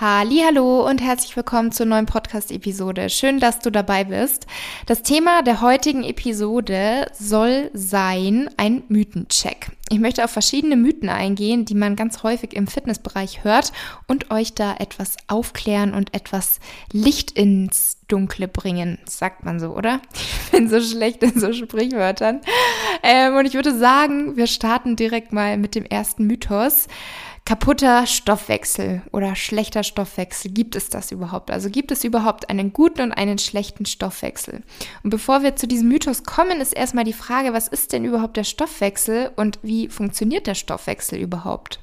[0.00, 3.10] Hallo und herzlich willkommen zur neuen Podcast-Episode.
[3.10, 4.46] Schön, dass du dabei bist.
[4.86, 9.72] Das Thema der heutigen Episode soll sein ein Mythencheck.
[9.90, 13.72] Ich möchte auf verschiedene Mythen eingehen, die man ganz häufig im Fitnessbereich hört
[14.06, 16.60] und euch da etwas aufklären und etwas
[16.92, 20.00] Licht ins Dunkle bringen, sagt man so, oder?
[20.44, 22.40] Ich bin so schlecht in so Sprichwörtern.
[23.02, 26.86] Ähm, und ich würde sagen, wir starten direkt mal mit dem ersten Mythos
[27.48, 30.50] kaputter Stoffwechsel oder schlechter Stoffwechsel.
[30.50, 31.50] Gibt es das überhaupt?
[31.50, 34.62] Also gibt es überhaupt einen guten und einen schlechten Stoffwechsel?
[35.02, 38.36] Und bevor wir zu diesem Mythos kommen, ist erstmal die Frage, was ist denn überhaupt
[38.36, 41.80] der Stoffwechsel und wie funktioniert der Stoffwechsel überhaupt?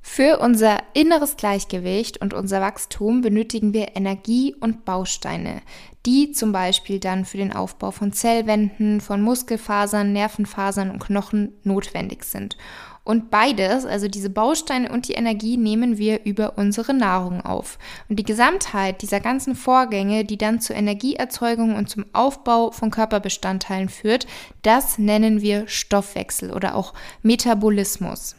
[0.00, 5.60] Für unser inneres Gleichgewicht und unser Wachstum benötigen wir Energie und Bausteine,
[6.06, 12.24] die zum Beispiel dann für den Aufbau von Zellwänden, von Muskelfasern, Nervenfasern und Knochen notwendig
[12.24, 12.56] sind.
[13.02, 17.78] Und beides, also diese Bausteine und die Energie, nehmen wir über unsere Nahrung auf.
[18.08, 23.88] Und die Gesamtheit dieser ganzen Vorgänge, die dann zur Energieerzeugung und zum Aufbau von Körperbestandteilen
[23.88, 24.26] führt,
[24.62, 28.36] das nennen wir Stoffwechsel oder auch Metabolismus.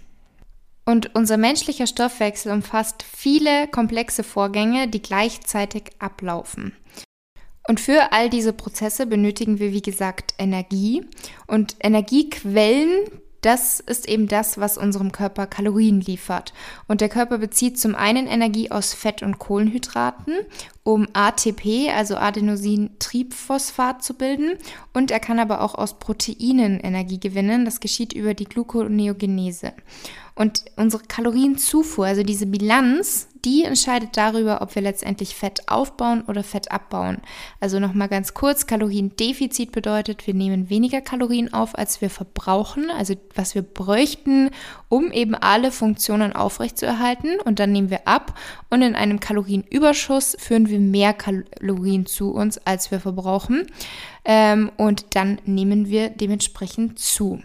[0.85, 6.75] Und unser menschlicher Stoffwechsel umfasst viele komplexe Vorgänge, die gleichzeitig ablaufen.
[7.67, 11.05] Und für all diese Prozesse benötigen wir, wie gesagt, Energie.
[11.47, 13.05] Und Energiequellen,
[13.41, 16.53] das ist eben das, was unserem Körper Kalorien liefert.
[16.87, 20.35] Und der Körper bezieht zum einen Energie aus Fett- und Kohlenhydraten,
[20.83, 24.57] um ATP, also Adenosintriphosphat, zu bilden.
[24.93, 27.65] Und er kann aber auch aus Proteinen Energie gewinnen.
[27.65, 29.73] Das geschieht über die Gluconeogenese.
[30.35, 36.43] Und unsere Kalorienzufuhr, also diese Bilanz, die entscheidet darüber, ob wir letztendlich Fett aufbauen oder
[36.43, 37.17] Fett abbauen.
[37.59, 43.15] Also nochmal ganz kurz, Kaloriendefizit bedeutet, wir nehmen weniger Kalorien auf, als wir verbrauchen, also
[43.35, 44.49] was wir bräuchten,
[44.89, 47.39] um eben alle Funktionen aufrechtzuerhalten.
[47.39, 48.37] Und dann nehmen wir ab
[48.69, 53.67] und in einem Kalorienüberschuss führen wir mehr Kalorien zu uns, als wir verbrauchen.
[54.23, 57.41] Ähm, und dann nehmen wir dementsprechend zu.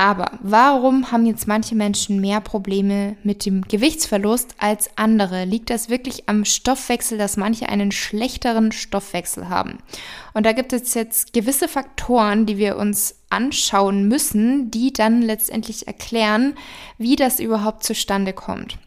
[0.00, 5.44] Aber warum haben jetzt manche Menschen mehr Probleme mit dem Gewichtsverlust als andere?
[5.44, 9.76] Liegt das wirklich am Stoffwechsel, dass manche einen schlechteren Stoffwechsel haben?
[10.32, 15.86] Und da gibt es jetzt gewisse Faktoren, die wir uns anschauen müssen, die dann letztendlich
[15.86, 16.54] erklären,
[16.96, 18.78] wie das überhaupt zustande kommt.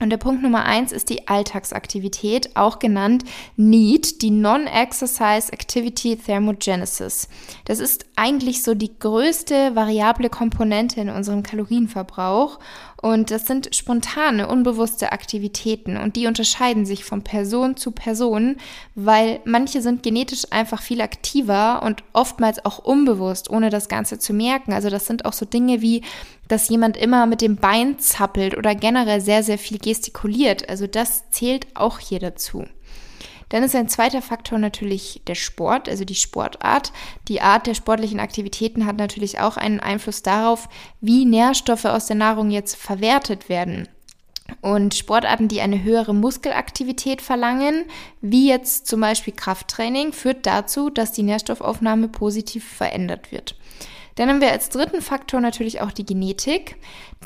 [0.00, 3.24] Und der Punkt Nummer eins ist die Alltagsaktivität, auch genannt
[3.56, 7.28] NEAT, die Non-Exercise Activity Thermogenesis.
[7.66, 12.58] Das ist eigentlich so die größte variable Komponente in unserem Kalorienverbrauch
[13.02, 18.56] und das sind spontane, unbewusste Aktivitäten und die unterscheiden sich von Person zu Person,
[18.94, 24.32] weil manche sind genetisch einfach viel aktiver und oftmals auch unbewusst, ohne das Ganze zu
[24.32, 24.72] merken.
[24.72, 26.02] Also das sind auch so Dinge wie,
[26.50, 30.68] dass jemand immer mit dem Bein zappelt oder generell sehr, sehr viel gestikuliert.
[30.68, 32.64] Also das zählt auch hier dazu.
[33.50, 36.92] Dann ist ein zweiter Faktor natürlich der Sport, also die Sportart.
[37.28, 40.68] Die Art der sportlichen Aktivitäten hat natürlich auch einen Einfluss darauf,
[41.00, 43.88] wie Nährstoffe aus der Nahrung jetzt verwertet werden.
[44.60, 47.84] Und Sportarten, die eine höhere Muskelaktivität verlangen,
[48.20, 53.54] wie jetzt zum Beispiel Krafttraining, führt dazu, dass die Nährstoffaufnahme positiv verändert wird.
[54.20, 56.76] Dann haben wir als dritten Faktor natürlich auch die Genetik,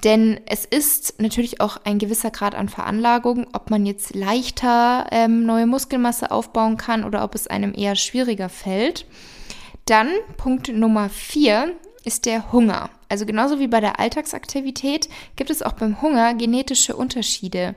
[0.05, 5.44] denn es ist natürlich auch ein gewisser Grad an Veranlagung, ob man jetzt leichter ähm,
[5.44, 9.06] neue Muskelmasse aufbauen kann oder ob es einem eher schwieriger fällt.
[9.87, 11.75] Dann Punkt Nummer vier
[12.05, 12.91] ist der Hunger.
[13.08, 17.75] Also genauso wie bei der Alltagsaktivität gibt es auch beim Hunger genetische Unterschiede.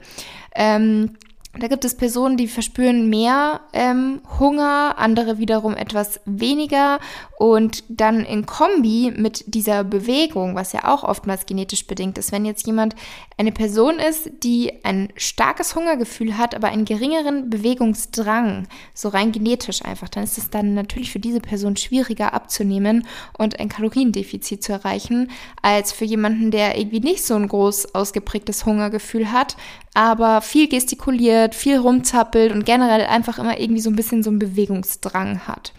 [0.54, 1.18] Ähm,
[1.60, 7.00] da gibt es Personen, die verspüren mehr ähm, Hunger, andere wiederum etwas weniger.
[7.40, 12.46] Und dann in Kombi mit dieser Bewegung, was ja auch oftmals genetisch bedingt ist, wenn
[12.46, 12.96] jetzt jemand
[13.38, 19.86] eine Person ist, die ein starkes Hungergefühl hat, aber einen geringeren Bewegungsdrang, so rein genetisch
[19.86, 23.06] einfach, dann ist es dann natürlich für diese Person schwieriger abzunehmen
[23.38, 25.30] und ein Kaloriendefizit zu erreichen,
[25.62, 29.56] als für jemanden, der irgendwie nicht so ein groß ausgeprägtes Hungergefühl hat,
[29.94, 34.40] aber viel gestikuliert, viel rumzappelt und generell einfach immer irgendwie so ein bisschen so einen
[34.40, 35.74] Bewegungsdrang hat.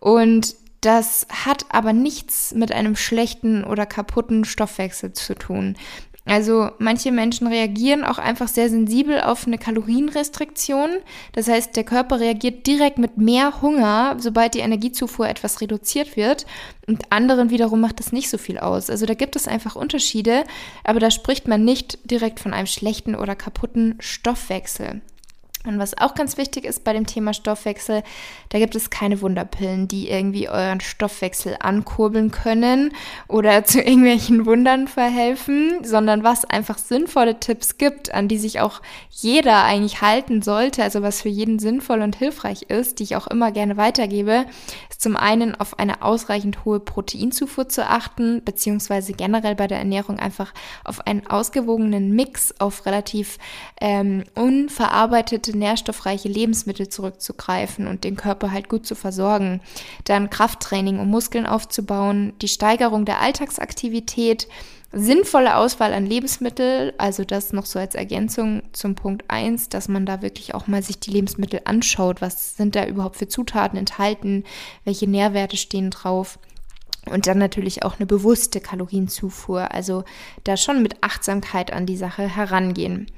[0.00, 5.76] Und das hat aber nichts mit einem schlechten oder kaputten Stoffwechsel zu tun.
[6.26, 10.90] Also manche Menschen reagieren auch einfach sehr sensibel auf eine Kalorienrestriktion.
[11.32, 16.46] Das heißt, der Körper reagiert direkt mit mehr Hunger, sobald die Energiezufuhr etwas reduziert wird.
[16.86, 18.88] Und anderen wiederum macht das nicht so viel aus.
[18.88, 20.44] Also da gibt es einfach Unterschiede,
[20.82, 25.02] aber da spricht man nicht direkt von einem schlechten oder kaputten Stoffwechsel.
[25.66, 28.02] Und was auch ganz wichtig ist bei dem Thema Stoffwechsel,
[28.50, 32.92] da gibt es keine Wunderpillen, die irgendwie euren Stoffwechsel ankurbeln können
[33.28, 38.82] oder zu irgendwelchen Wundern verhelfen, sondern was einfach sinnvolle Tipps gibt, an die sich auch
[39.08, 43.26] jeder eigentlich halten sollte, also was für jeden sinnvoll und hilfreich ist, die ich auch
[43.26, 44.44] immer gerne weitergebe,
[45.04, 50.54] zum einen auf eine ausreichend hohe Proteinzufuhr zu achten, beziehungsweise generell bei der Ernährung einfach
[50.82, 53.36] auf einen ausgewogenen Mix, auf relativ
[53.82, 59.60] ähm, unverarbeitete nährstoffreiche Lebensmittel zurückzugreifen und den Körper halt gut zu versorgen.
[60.04, 64.48] Dann Krafttraining, um Muskeln aufzubauen, die Steigerung der Alltagsaktivität,
[64.94, 70.06] sinnvolle Auswahl an Lebensmittel, also das noch so als Ergänzung zum Punkt 1, dass man
[70.06, 74.44] da wirklich auch mal sich die Lebensmittel anschaut, was sind da überhaupt für Zutaten enthalten,
[74.84, 76.38] welche Nährwerte stehen drauf.
[77.10, 80.04] Und dann natürlich auch eine bewusste Kalorienzufuhr, also
[80.44, 83.10] da schon mit Achtsamkeit an die Sache herangehen.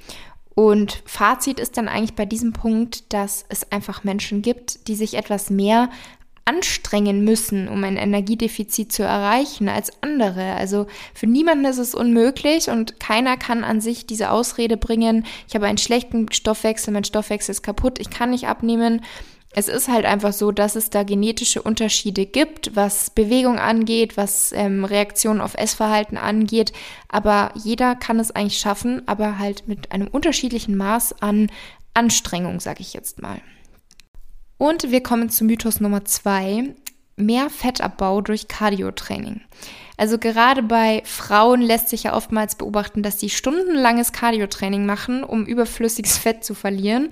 [0.58, 5.14] Und Fazit ist dann eigentlich bei diesem Punkt, dass es einfach Menschen gibt, die sich
[5.14, 5.90] etwas mehr
[6.46, 10.54] anstrengen müssen, um ein Energiedefizit zu erreichen als andere.
[10.54, 15.54] Also für niemanden ist es unmöglich und keiner kann an sich diese Ausrede bringen, ich
[15.54, 19.02] habe einen schlechten Stoffwechsel, mein Stoffwechsel ist kaputt, ich kann nicht abnehmen
[19.58, 24.52] es ist halt einfach so, dass es da genetische Unterschiede gibt, was Bewegung angeht, was
[24.52, 26.74] ähm, Reaktionen auf Essverhalten angeht.
[27.08, 31.50] Aber jeder kann es eigentlich schaffen, aber halt mit einem unterschiedlichen Maß an
[31.94, 33.40] Anstrengung, sage ich jetzt mal.
[34.58, 36.74] Und wir kommen zu Mythos Nummer zwei.
[37.16, 39.40] Mehr Fettabbau durch Cardiotraining.
[39.96, 45.46] Also gerade bei Frauen lässt sich ja oftmals beobachten, dass sie stundenlanges Cardiotraining machen, um
[45.46, 47.08] überflüssiges Fett zu verlieren.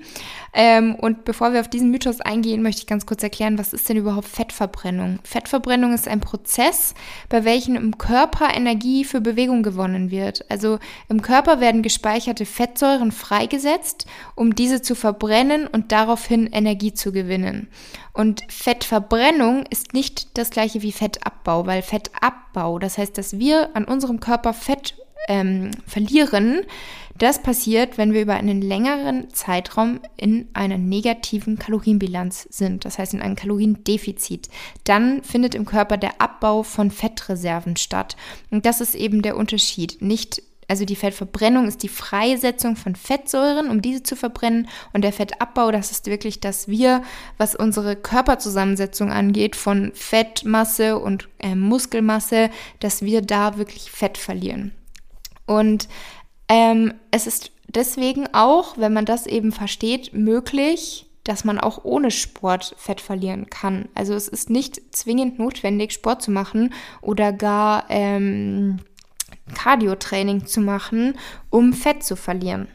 [0.53, 3.89] Ähm, und bevor wir auf diesen Mythos eingehen, möchte ich ganz kurz erklären, was ist
[3.89, 5.19] denn überhaupt Fettverbrennung?
[5.25, 6.95] Fettverbrennung ist ein Prozess,
[7.29, 10.49] bei welchem im Körper Energie für Bewegung gewonnen wird.
[10.51, 10.79] Also
[11.09, 14.07] im Körper werden gespeicherte Fettsäuren freigesetzt,
[14.37, 17.69] um diese zu verbrennen und daraufhin Energie zu gewinnen.
[18.13, 23.85] Und Fettverbrennung ist nicht das gleiche wie Fettabbau, weil Fettabbau, das heißt, dass wir an
[23.85, 24.95] unserem Körper Fett
[25.29, 26.63] ähm, verlieren,
[27.17, 33.15] das passiert, wenn wir über einen längeren Zeitraum in einer negativen Kalorienbilanz sind, das heißt
[33.15, 34.49] in einem Kaloriendefizit.
[34.83, 38.17] Dann findet im Körper der Abbau von Fettreserven statt.
[38.51, 40.03] Und das ist eben der Unterschied.
[40.03, 44.69] Nicht also die Fettverbrennung ist die Freisetzung von Fettsäuren, um diese zu verbrennen.
[44.93, 47.03] Und der Fettabbau, das ist wirklich, dass wir,
[47.39, 54.73] was unsere Körperzusammensetzung angeht, von Fettmasse und äh, Muskelmasse, dass wir da wirklich Fett verlieren.
[55.47, 55.89] Und
[56.49, 62.11] ähm, es ist deswegen auch, wenn man das eben versteht, möglich, dass man auch ohne
[62.11, 63.89] Sport Fett verlieren kann.
[63.95, 68.81] Also es ist nicht zwingend notwendig, Sport zu machen oder gar ähm,
[69.53, 71.19] Cardio-Training zu machen,
[71.51, 72.69] um Fett zu verlieren.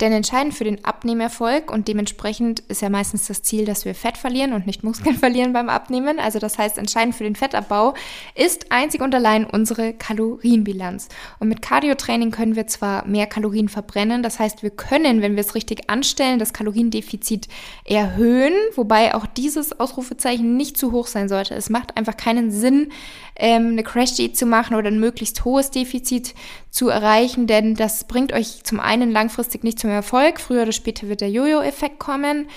[0.00, 4.16] Denn entscheidend für den Abnehmerfolg und dementsprechend ist ja meistens das Ziel, dass wir Fett
[4.16, 6.20] verlieren und nicht Muskeln verlieren beim Abnehmen.
[6.20, 7.94] Also das heißt, entscheidend für den Fettabbau
[8.36, 11.08] ist einzig und allein unsere Kalorienbilanz.
[11.40, 15.40] Und mit Cardio-Training können wir zwar mehr Kalorien verbrennen, das heißt, wir können, wenn wir
[15.40, 17.48] es richtig anstellen, das Kaloriendefizit
[17.84, 21.54] erhöhen, wobei auch dieses Ausrufezeichen nicht zu hoch sein sollte.
[21.54, 22.92] Es macht einfach keinen Sinn,
[23.34, 26.34] ähm, eine Crash-Diät zu machen oder ein möglichst hohes Defizit
[26.70, 30.40] zu erreichen, denn das bringt euch zum einen langfristig nicht zum Erfolg.
[30.40, 32.48] Früher oder später wird der Jojo-Effekt kommen.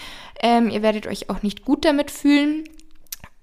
[0.41, 2.63] Ähm, ihr werdet euch auch nicht gut damit fühlen.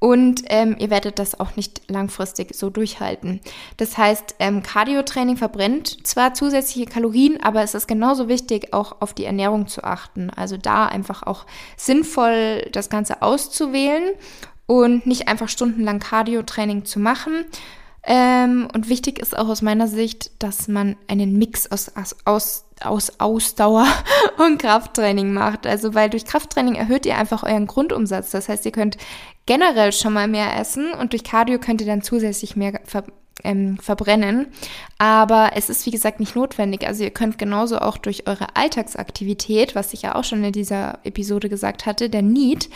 [0.00, 3.40] Und ähm, ihr werdet das auch nicht langfristig so durchhalten.
[3.78, 9.12] Das heißt, ähm, Cardio-Training verbrennt zwar zusätzliche Kalorien, aber es ist genauso wichtig, auch auf
[9.12, 10.30] die Ernährung zu achten.
[10.30, 14.14] Also da einfach auch sinnvoll das Ganze auszuwählen
[14.66, 17.45] und nicht einfach stundenlang Cardio-Training zu machen.
[18.04, 22.64] Ähm, und wichtig ist auch aus meiner Sicht, dass man einen Mix aus, aus, aus
[22.85, 23.87] aus Ausdauer
[24.39, 25.67] und Krafttraining macht.
[25.67, 28.31] Also weil durch Krafttraining erhöht ihr einfach euren Grundumsatz.
[28.31, 28.97] Das heißt, ihr könnt
[29.47, 33.05] generell schon mal mehr essen und durch Cardio könnt ihr dann zusätzlich mehr ver
[33.45, 34.49] ähm, verbrennen.
[34.99, 36.87] Aber es ist wie gesagt nicht notwendig.
[36.87, 40.99] Also ihr könnt genauso auch durch eure Alltagsaktivität, was ich ja auch schon in dieser
[41.05, 42.69] Episode gesagt hatte, der Need,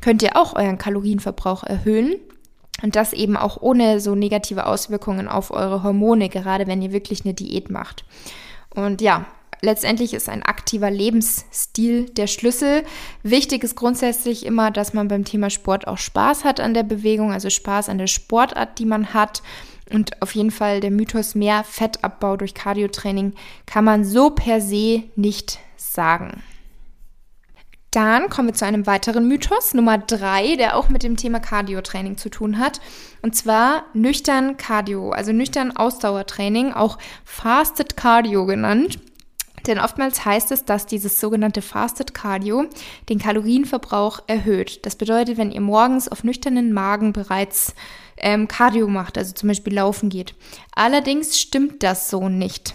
[0.00, 2.16] könnt ihr auch euren Kalorienverbrauch erhöhen.
[2.82, 7.24] Und das eben auch ohne so negative Auswirkungen auf eure Hormone, gerade wenn ihr wirklich
[7.24, 8.04] eine Diät macht.
[8.74, 9.26] Und ja,
[9.62, 12.82] letztendlich ist ein aktiver Lebensstil der Schlüssel.
[13.22, 17.32] Wichtig ist grundsätzlich immer, dass man beim Thema Sport auch Spaß hat an der Bewegung,
[17.32, 19.42] also Spaß an der Sportart, die man hat.
[19.92, 23.34] Und auf jeden Fall der Mythos mehr Fettabbau durch Cardiotraining
[23.66, 26.42] kann man so per se nicht sagen.
[27.90, 32.16] Dann kommen wir zu einem weiteren Mythos, Nummer drei, der auch mit dem Thema Cardio-Training
[32.16, 32.80] zu tun hat.
[33.20, 39.00] Und zwar nüchtern Cardio, also nüchtern Ausdauertraining, auch Fasted Cardio genannt.
[39.66, 42.66] Denn oftmals heißt es, dass dieses sogenannte Fasted Cardio
[43.08, 44.84] den Kalorienverbrauch erhöht.
[44.86, 47.74] Das bedeutet, wenn ihr morgens auf nüchternen Magen bereits
[48.16, 50.34] ähm, Cardio macht, also zum Beispiel laufen geht.
[50.74, 52.74] Allerdings stimmt das so nicht.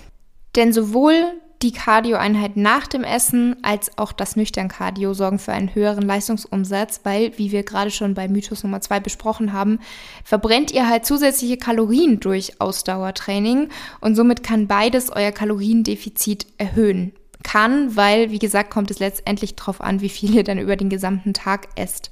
[0.56, 1.34] Denn sowohl
[1.65, 7.36] die Cardio-Einheit nach dem Essen als auch das Nüchtern-Cardio sorgen für einen höheren Leistungsumsatz, weil,
[7.39, 9.79] wie wir gerade schon bei Mythos Nummer 2 besprochen haben,
[10.24, 13.69] verbrennt ihr halt zusätzliche Kalorien durch Ausdauertraining
[14.00, 17.13] und somit kann beides euer Kaloriendefizit erhöhen
[17.45, 20.89] kann, weil, wie gesagt, kommt es letztendlich darauf an, wie viel ihr dann über den
[20.89, 22.11] gesamten Tag esst.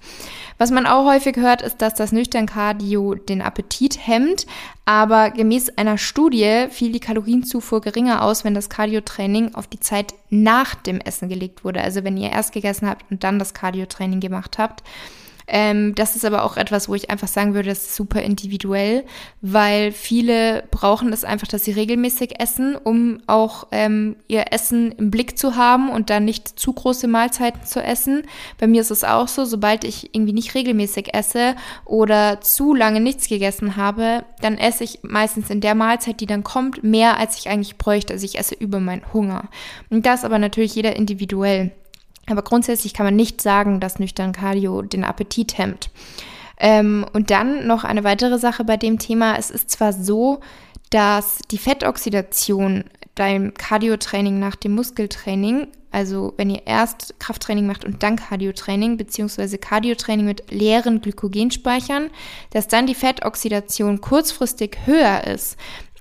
[0.60, 4.46] Was man auch häufig hört, ist, dass das nüchtern Cardio den Appetit hemmt,
[4.86, 10.14] aber gemäß einer Studie fiel die Kalorienzufuhr geringer aus, wenn das Cardio-Training auf die Zeit
[10.30, 11.82] nach dem Essen gelegt wurde.
[11.82, 14.84] Also wenn ihr erst gegessen habt und dann das Cardio-Training gemacht habt.
[15.56, 19.04] Ähm, das ist aber auch etwas, wo ich einfach sagen würde, das ist super individuell,
[19.42, 25.12] weil viele brauchen das einfach, dass sie regelmäßig essen, um auch ähm, ihr Essen im
[25.12, 28.24] Blick zu haben und dann nicht zu große Mahlzeiten zu essen.
[28.60, 31.56] Bei mir ist es auch so, sobald ich irgendwie nicht regelmäßig esse
[31.86, 36.44] oder zu lange nichts gegessen habe, dann esse ich meistens in der Mahlzeit, die dann
[36.44, 38.14] kommt, mehr als ich eigentlich bräuchte.
[38.14, 39.50] Also ich esse über meinen Hunger.
[39.92, 41.74] Und das aber natürlich jeder individuell.
[42.28, 45.90] Aber grundsätzlich kann man nicht sagen, dass nüchtern Cardio den Appetit hemmt.
[46.58, 49.38] Ähm, und dann noch eine weitere Sache bei dem Thema.
[49.38, 50.40] Es ist zwar so,
[50.90, 58.02] dass die Fettoxidation beim Cardio-Training nach dem Muskeltraining, also wenn ihr erst Krafttraining macht und
[58.02, 62.10] dann Cardio-Training, beziehungsweise Cardio-Training mit leeren Glykogenspeichern,
[62.52, 65.58] dass dann die Fettoxidation kurzfristig höher ist.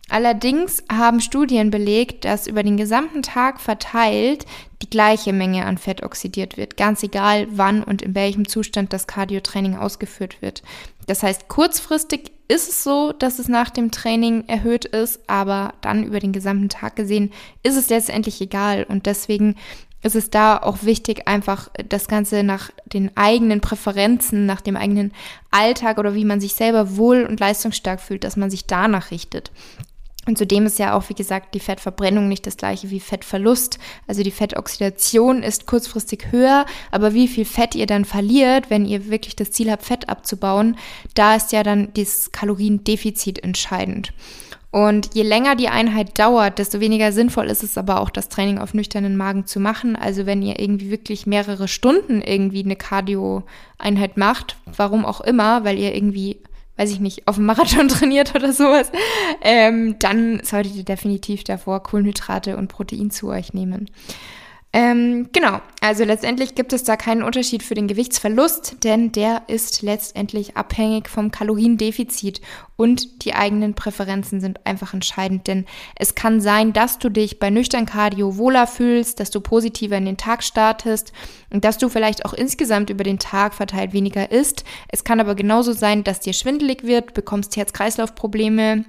[0.08, 4.44] Allerdings haben Studien belegt, dass über den gesamten Tag verteilt
[4.82, 9.06] die gleiche Menge an Fett oxidiert wird, ganz egal wann und in welchem Zustand das
[9.06, 10.62] Cardiotraining ausgeführt wird.
[11.06, 16.04] Das heißt, kurzfristig ist es so, dass es nach dem Training erhöht ist, aber dann
[16.04, 19.56] über den gesamten Tag gesehen ist es letztendlich egal und deswegen
[20.02, 25.12] ist es da auch wichtig, einfach das Ganze nach den eigenen Präferenzen, nach dem eigenen
[25.52, 29.52] Alltag oder wie man sich selber wohl und leistungsstark fühlt, dass man sich danach richtet.
[30.26, 33.78] Und zudem ist ja auch, wie gesagt, die Fettverbrennung nicht das gleiche wie Fettverlust.
[34.06, 39.10] Also die Fettoxidation ist kurzfristig höher, aber wie viel Fett ihr dann verliert, wenn ihr
[39.10, 40.76] wirklich das Ziel habt, Fett abzubauen,
[41.14, 44.12] da ist ja dann das Kaloriendefizit entscheidend.
[44.70, 48.58] Und je länger die Einheit dauert, desto weniger sinnvoll ist es aber auch, das Training
[48.58, 49.96] auf nüchternen Magen zu machen.
[49.96, 55.78] Also wenn ihr irgendwie wirklich mehrere Stunden irgendwie eine Cardio-Einheit macht, warum auch immer, weil
[55.78, 56.38] ihr irgendwie
[56.82, 58.90] weiß ich nicht, auf dem Marathon trainiert oder sowas,
[59.40, 63.88] ähm, dann solltet ihr definitiv davor Kohlenhydrate und Protein zu euch nehmen.
[64.74, 69.82] Ähm, genau, also letztendlich gibt es da keinen Unterschied für den Gewichtsverlust, denn der ist
[69.82, 72.40] letztendlich abhängig vom Kaloriendefizit
[72.76, 77.50] und die eigenen Präferenzen sind einfach entscheidend, denn es kann sein, dass du dich bei
[77.50, 81.12] nüchtern Cardio wohler fühlst, dass du positiver in den Tag startest
[81.50, 84.64] und dass du vielleicht auch insgesamt über den Tag verteilt weniger isst.
[84.88, 88.86] Es kann aber genauso sein, dass dir schwindelig wird, bekommst Herz-Kreislauf-Probleme,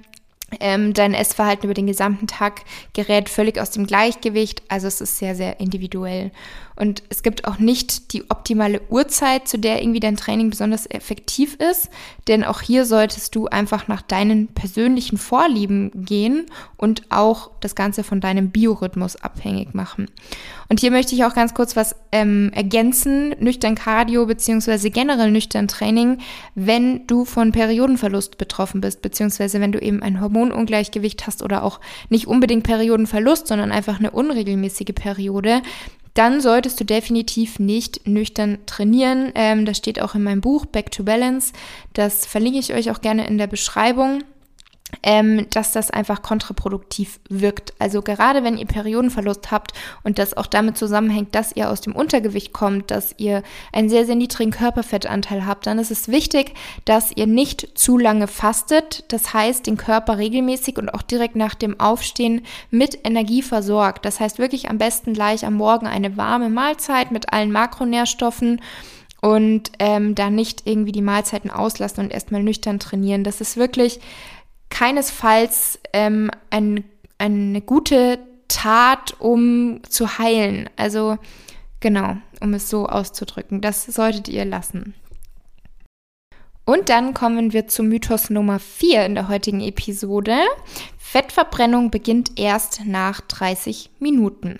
[0.60, 4.62] ähm, dein Essverhalten über den gesamten Tag gerät völlig aus dem Gleichgewicht.
[4.68, 6.30] Also es ist sehr, sehr individuell.
[6.76, 11.54] Und es gibt auch nicht die optimale Uhrzeit, zu der irgendwie dein Training besonders effektiv
[11.54, 11.88] ist.
[12.26, 18.02] Denn auch hier solltest du einfach nach deinen persönlichen Vorlieben gehen und auch das Ganze
[18.02, 20.10] von deinem Biorhythmus abhängig machen.
[20.68, 23.34] Und hier möchte ich auch ganz kurz was ähm, ergänzen.
[23.38, 26.18] Nüchtern Cardio beziehungsweise generell nüchtern Training,
[26.54, 31.80] wenn du von Periodenverlust betroffen bist, beziehungsweise wenn du eben ein Hormonungleichgewicht hast oder auch
[32.08, 35.62] nicht unbedingt Periodenverlust, sondern einfach eine unregelmäßige Periode,
[36.14, 39.32] dann solltest du definitiv nicht nüchtern trainieren.
[39.34, 41.52] Ähm, das steht auch in meinem Buch Back to Balance.
[41.92, 44.22] Das verlinke ich euch auch gerne in der Beschreibung
[45.02, 47.74] ähm, dass das einfach kontraproduktiv wirkt.
[47.78, 49.72] Also gerade wenn ihr Periodenverlust habt
[50.02, 54.06] und das auch damit zusammenhängt, dass ihr aus dem Untergewicht kommt, dass ihr einen sehr,
[54.06, 59.04] sehr niedrigen Körperfettanteil habt, dann ist es wichtig, dass ihr nicht zu lange fastet.
[59.08, 64.04] Das heißt, den Körper regelmäßig und auch direkt nach dem Aufstehen mit Energie versorgt.
[64.04, 68.60] Das heißt wirklich am besten gleich am Morgen eine warme Mahlzeit mit allen Makronährstoffen
[69.24, 73.24] und ähm, da nicht irgendwie die Mahlzeiten auslassen und erstmal nüchtern trainieren.
[73.24, 73.98] Das ist wirklich
[74.74, 76.84] keinesfalls ähm, ein,
[77.16, 80.68] eine gute Tat, um zu heilen.
[80.76, 81.16] Also
[81.78, 83.60] genau, um es so auszudrücken.
[83.60, 84.94] Das solltet ihr lassen.
[86.64, 90.38] Und dann kommen wir zum Mythos Nummer 4 in der heutigen Episode.
[90.98, 94.58] Fettverbrennung beginnt erst nach 30 Minuten.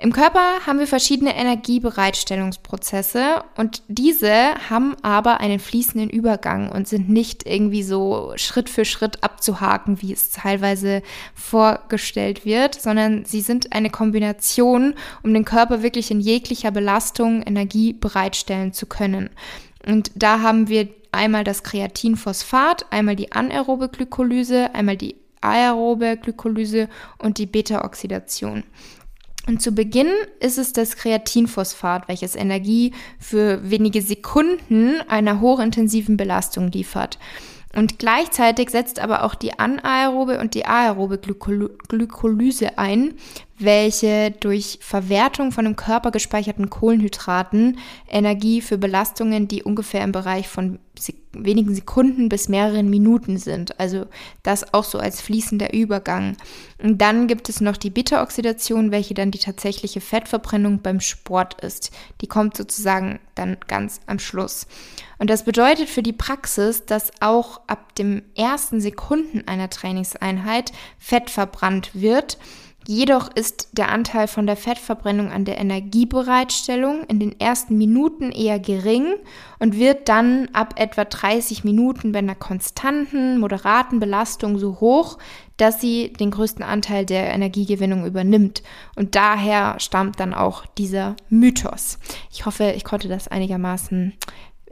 [0.00, 7.08] Im Körper haben wir verschiedene Energiebereitstellungsprozesse und diese haben aber einen fließenden Übergang und sind
[7.08, 11.02] nicht irgendwie so Schritt für Schritt abzuhaken, wie es teilweise
[11.34, 17.92] vorgestellt wird, sondern sie sind eine Kombination, um den Körper wirklich in jeglicher Belastung Energie
[17.92, 19.30] bereitstellen zu können.
[19.84, 26.88] Und da haben wir einmal das Kreatinphosphat, einmal die anaerobe Glykolyse, einmal die aerobe Glykolyse
[27.18, 28.62] und die Beta-Oxidation.
[29.48, 36.70] Und zu Beginn ist es das Kreatinphosphat, welches Energie für wenige Sekunden einer hochintensiven Belastung
[36.70, 37.18] liefert.
[37.74, 43.14] Und gleichzeitig setzt aber auch die anaerobe und die aerobe Glykolyse ein,
[43.58, 50.48] welche durch Verwertung von im Körper gespeicherten Kohlenhydraten Energie für Belastungen, die ungefähr im Bereich
[50.48, 50.78] von
[51.32, 53.78] wenigen Sekunden bis mehreren Minuten sind.
[53.78, 54.06] Also
[54.42, 56.36] das auch so als fließender Übergang.
[56.82, 61.92] Und dann gibt es noch die Beta-Oxidation, welche dann die tatsächliche Fettverbrennung beim Sport ist.
[62.20, 64.66] Die kommt sozusagen dann ganz am Schluss.
[65.18, 71.30] Und das bedeutet für die Praxis, dass auch ab dem ersten Sekunden einer Trainingseinheit Fett
[71.30, 72.38] verbrannt wird
[72.90, 78.58] Jedoch ist der Anteil von der Fettverbrennung an der Energiebereitstellung in den ersten Minuten eher
[78.58, 79.12] gering
[79.58, 85.18] und wird dann ab etwa 30 Minuten bei einer konstanten, moderaten Belastung so hoch,
[85.58, 88.62] dass sie den größten Anteil der Energiegewinnung übernimmt.
[88.96, 91.98] Und daher stammt dann auch dieser Mythos.
[92.32, 94.14] Ich hoffe, ich konnte das einigermaßen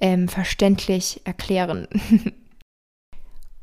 [0.00, 1.87] ähm, verständlich erklären.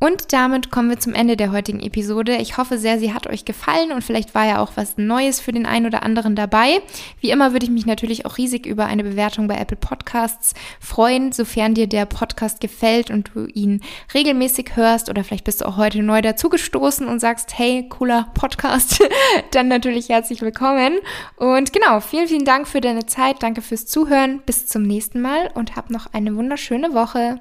[0.04, 2.36] Und damit kommen wir zum Ende der heutigen Episode.
[2.36, 5.54] Ich hoffe sehr, sie hat euch gefallen und vielleicht war ja auch was Neues für
[5.54, 6.82] den einen oder anderen dabei.
[7.22, 11.32] Wie immer würde ich mich natürlich auch riesig über eine Bewertung bei Apple Podcasts freuen,
[11.32, 13.80] sofern dir der Podcast gefällt und du ihn
[14.14, 19.08] regelmäßig hörst oder vielleicht bist du auch heute neu dazugestoßen und sagst, hey, cooler Podcast,
[19.52, 20.96] dann natürlich herzlich willkommen.
[21.38, 25.50] Und genau, vielen, vielen Dank für deine Zeit, danke fürs Zuhören, bis zum nächsten Mal
[25.54, 27.40] und hab noch eine wunderschöne Woche.